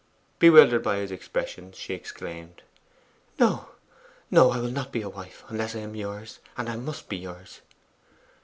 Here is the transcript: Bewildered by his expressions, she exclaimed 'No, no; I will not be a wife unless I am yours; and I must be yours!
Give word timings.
Bewildered 0.39 0.81
by 0.81 0.95
his 0.97 1.11
expressions, 1.11 1.75
she 1.77 1.93
exclaimed 1.93 2.63
'No, 3.37 3.69
no; 4.31 4.49
I 4.49 4.57
will 4.57 4.71
not 4.71 4.91
be 4.91 5.03
a 5.03 5.09
wife 5.09 5.43
unless 5.49 5.75
I 5.75 5.81
am 5.81 5.93
yours; 5.93 6.39
and 6.57 6.67
I 6.67 6.75
must 6.75 7.07
be 7.07 7.17
yours! 7.17 7.61